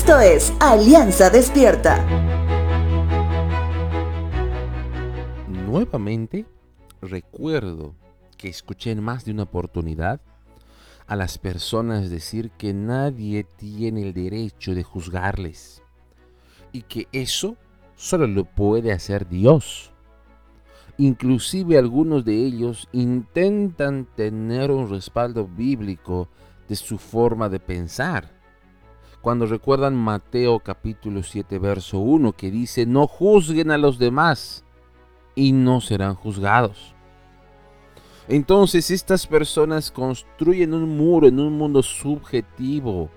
Esto 0.00 0.18
es 0.18 0.50
Alianza 0.60 1.28
Despierta. 1.28 2.02
Nuevamente, 5.46 6.46
recuerdo 7.02 7.94
que 8.38 8.48
escuché 8.48 8.92
en 8.92 9.02
más 9.02 9.26
de 9.26 9.32
una 9.32 9.42
oportunidad 9.42 10.22
a 11.06 11.16
las 11.16 11.36
personas 11.36 12.08
decir 12.08 12.50
que 12.52 12.72
nadie 12.72 13.44
tiene 13.44 14.00
el 14.00 14.14
derecho 14.14 14.74
de 14.74 14.84
juzgarles 14.84 15.82
y 16.72 16.80
que 16.80 17.06
eso 17.12 17.58
solo 17.94 18.26
lo 18.26 18.46
puede 18.46 18.92
hacer 18.92 19.28
Dios. 19.28 19.92
Inclusive 20.96 21.76
algunos 21.76 22.24
de 22.24 22.36
ellos 22.36 22.88
intentan 22.92 24.06
tener 24.16 24.70
un 24.70 24.88
respaldo 24.88 25.46
bíblico 25.46 26.26
de 26.70 26.76
su 26.76 26.96
forma 26.96 27.50
de 27.50 27.60
pensar. 27.60 28.39
Cuando 29.20 29.44
recuerdan 29.44 29.94
Mateo 29.96 30.60
capítulo 30.60 31.22
7 31.22 31.58
verso 31.58 31.98
1 31.98 32.32
que 32.32 32.50
dice, 32.50 32.86
no 32.86 33.06
juzguen 33.06 33.70
a 33.70 33.76
los 33.76 33.98
demás 33.98 34.64
y 35.34 35.52
no 35.52 35.82
serán 35.82 36.14
juzgados. 36.14 36.94
Entonces 38.28 38.90
estas 38.90 39.26
personas 39.26 39.90
construyen 39.90 40.72
un 40.72 40.96
muro 40.96 41.26
en 41.26 41.38
un 41.38 41.52
mundo 41.52 41.82
subjetivo, 41.82 43.10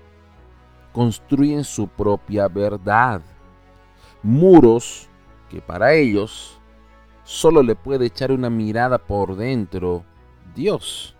construyen 0.92 1.64
su 1.64 1.88
propia 1.88 2.48
verdad. 2.48 3.22
Muros 4.22 5.08
que 5.48 5.62
para 5.62 5.94
ellos 5.94 6.60
solo 7.22 7.62
le 7.62 7.76
puede 7.76 8.06
echar 8.06 8.30
una 8.30 8.50
mirada 8.50 8.98
por 8.98 9.36
dentro 9.36 10.04
Dios. 10.54 11.16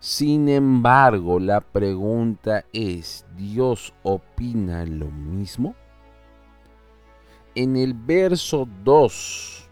Sin 0.00 0.48
embargo, 0.48 1.38
la 1.38 1.60
pregunta 1.60 2.64
es, 2.72 3.26
¿Dios 3.36 3.92
opina 4.02 4.86
lo 4.86 5.10
mismo? 5.10 5.74
En 7.54 7.76
el 7.76 7.92
verso 7.92 8.66
2 8.82 9.68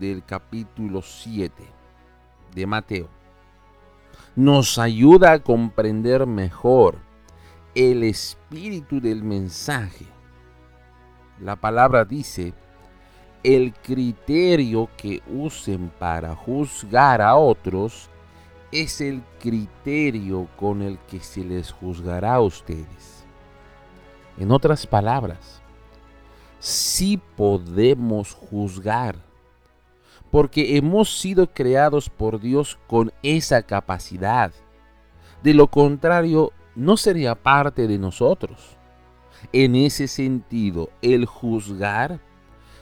del 0.00 0.24
capítulo 0.24 1.00
7 1.00 1.62
de 2.52 2.66
Mateo, 2.66 3.08
nos 4.34 4.80
ayuda 4.80 5.30
a 5.30 5.38
comprender 5.38 6.26
mejor 6.26 6.96
el 7.76 8.02
espíritu 8.02 9.00
del 9.00 9.22
mensaje. 9.22 10.06
La 11.40 11.54
palabra 11.54 12.04
dice, 12.04 12.52
el 13.44 13.72
criterio 13.74 14.88
que 14.96 15.22
usen 15.32 15.92
para 16.00 16.34
juzgar 16.34 17.22
a 17.22 17.36
otros 17.36 18.10
es 18.72 19.02
el 19.02 19.22
criterio 19.38 20.48
con 20.56 20.80
el 20.80 20.98
que 21.00 21.20
se 21.20 21.44
les 21.44 21.70
juzgará 21.70 22.34
a 22.34 22.40
ustedes. 22.40 23.24
En 24.38 24.50
otras 24.50 24.86
palabras, 24.86 25.62
sí 26.58 27.20
podemos 27.36 28.32
juzgar, 28.32 29.16
porque 30.30 30.78
hemos 30.78 31.20
sido 31.20 31.52
creados 31.52 32.08
por 32.08 32.40
Dios 32.40 32.78
con 32.86 33.12
esa 33.22 33.62
capacidad. 33.62 34.52
De 35.42 35.52
lo 35.52 35.66
contrario, 35.66 36.52
no 36.74 36.96
sería 36.96 37.34
parte 37.34 37.86
de 37.86 37.98
nosotros. 37.98 38.78
En 39.52 39.74
ese 39.76 40.08
sentido, 40.08 40.88
el 41.02 41.26
juzgar 41.26 42.20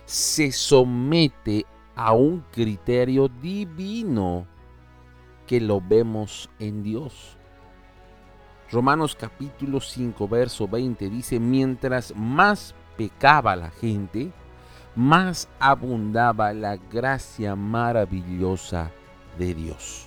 se 0.05 0.53
somete 0.53 1.67
a 1.97 2.13
un 2.13 2.45
criterio 2.53 3.29
divino 3.29 4.47
que 5.51 5.61
lo 5.61 5.81
vemos 5.81 6.49
en 6.61 6.85
Dios. 6.85 7.37
Romanos 8.71 9.17
capítulo 9.19 9.81
5, 9.81 10.29
verso 10.29 10.69
20 10.69 11.11
dice, 11.11 11.41
mientras 11.41 12.15
más 12.15 12.73
pecaba 12.97 13.57
la 13.57 13.71
gente, 13.71 14.31
más 14.95 15.49
abundaba 15.59 16.53
la 16.53 16.77
gracia 16.77 17.57
maravillosa 17.57 18.93
de 19.41 19.55
Dios. 19.55 20.07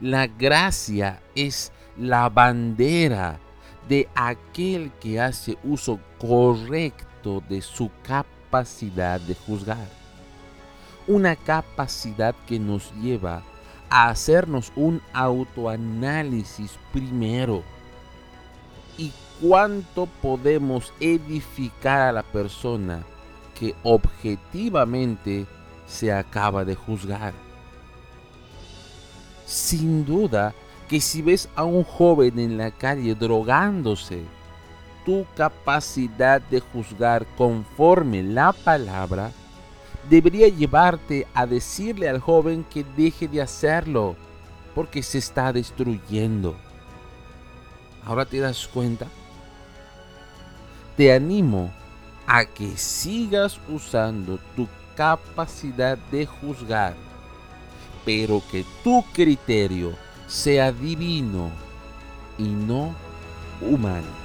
La 0.00 0.26
gracia 0.26 1.22
es 1.36 1.70
la 1.96 2.28
bandera 2.30 3.38
de 3.88 4.08
aquel 4.16 4.90
que 4.94 5.20
hace 5.20 5.56
uso 5.62 6.00
correcto 6.18 7.40
de 7.48 7.62
su 7.62 7.92
capacidad 8.02 9.20
de 9.20 9.36
juzgar. 9.36 9.88
Una 11.06 11.36
capacidad 11.36 12.34
que 12.48 12.58
nos 12.58 12.92
lleva 12.94 13.44
hacernos 13.92 14.72
un 14.74 15.02
autoanálisis 15.12 16.78
primero. 16.92 17.62
¿Y 18.96 19.12
cuánto 19.40 20.06
podemos 20.06 20.92
edificar 20.98 22.00
a 22.00 22.12
la 22.12 22.22
persona 22.22 23.04
que 23.58 23.74
objetivamente 23.82 25.46
se 25.86 26.10
acaba 26.10 26.64
de 26.64 26.74
juzgar? 26.74 27.34
Sin 29.44 30.06
duda 30.06 30.54
que 30.88 31.00
si 31.00 31.20
ves 31.20 31.48
a 31.54 31.64
un 31.64 31.84
joven 31.84 32.38
en 32.38 32.56
la 32.56 32.70
calle 32.70 33.14
drogándose, 33.14 34.22
tu 35.04 35.26
capacidad 35.36 36.40
de 36.40 36.60
juzgar 36.60 37.26
conforme 37.36 38.22
la 38.22 38.52
palabra 38.52 39.32
debería 40.08 40.48
llevarte 40.48 41.26
a 41.34 41.46
decirle 41.46 42.08
al 42.08 42.20
joven 42.20 42.64
que 42.64 42.84
deje 42.96 43.28
de 43.28 43.42
hacerlo, 43.42 44.16
porque 44.74 45.02
se 45.02 45.18
está 45.18 45.52
destruyendo. 45.52 46.56
¿Ahora 48.04 48.24
te 48.24 48.40
das 48.40 48.66
cuenta? 48.66 49.06
Te 50.96 51.12
animo 51.12 51.70
a 52.26 52.44
que 52.44 52.76
sigas 52.76 53.60
usando 53.68 54.38
tu 54.56 54.68
capacidad 54.96 55.96
de 56.10 56.26
juzgar, 56.26 56.94
pero 58.04 58.42
que 58.50 58.64
tu 58.82 59.04
criterio 59.12 59.92
sea 60.26 60.72
divino 60.72 61.50
y 62.38 62.48
no 62.48 62.94
humano. 63.60 64.21